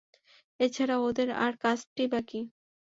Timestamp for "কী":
2.21-2.39